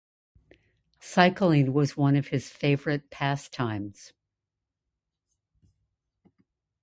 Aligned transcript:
Cycling 0.99 1.73
was 1.73 1.95
one 1.95 2.15
of 2.15 2.29
his 2.29 2.49
favourite 2.49 3.11
pastimes. 3.11 4.13